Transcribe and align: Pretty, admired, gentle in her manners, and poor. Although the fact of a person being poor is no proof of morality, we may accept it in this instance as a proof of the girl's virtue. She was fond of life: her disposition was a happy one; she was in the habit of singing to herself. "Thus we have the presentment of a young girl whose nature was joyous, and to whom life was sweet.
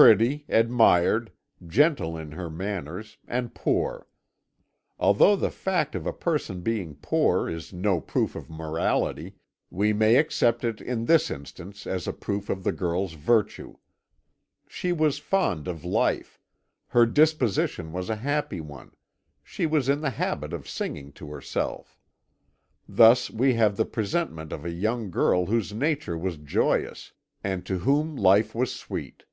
Pretty, 0.00 0.44
admired, 0.48 1.32
gentle 1.66 2.16
in 2.16 2.30
her 2.30 2.48
manners, 2.48 3.18
and 3.26 3.52
poor. 3.52 4.06
Although 4.96 5.34
the 5.34 5.50
fact 5.50 5.96
of 5.96 6.06
a 6.06 6.12
person 6.12 6.60
being 6.60 6.94
poor 6.94 7.48
is 7.50 7.72
no 7.72 8.00
proof 8.00 8.36
of 8.36 8.48
morality, 8.48 9.34
we 9.70 9.92
may 9.92 10.14
accept 10.14 10.62
it 10.62 10.80
in 10.80 11.06
this 11.06 11.32
instance 11.32 11.84
as 11.84 12.06
a 12.06 12.12
proof 12.12 12.48
of 12.48 12.62
the 12.62 12.70
girl's 12.70 13.14
virtue. 13.14 13.74
She 14.68 14.92
was 14.92 15.18
fond 15.18 15.66
of 15.66 15.84
life: 15.84 16.38
her 16.86 17.04
disposition 17.04 17.90
was 17.90 18.08
a 18.08 18.14
happy 18.14 18.60
one; 18.60 18.92
she 19.42 19.66
was 19.66 19.88
in 19.88 20.00
the 20.00 20.10
habit 20.10 20.52
of 20.52 20.68
singing 20.68 21.10
to 21.14 21.32
herself. 21.32 21.98
"Thus 22.88 23.32
we 23.32 23.54
have 23.54 23.76
the 23.76 23.84
presentment 23.84 24.52
of 24.52 24.64
a 24.64 24.70
young 24.70 25.10
girl 25.10 25.46
whose 25.46 25.72
nature 25.72 26.16
was 26.16 26.36
joyous, 26.36 27.14
and 27.42 27.66
to 27.66 27.78
whom 27.80 28.14
life 28.14 28.54
was 28.54 28.72
sweet. 28.72 29.24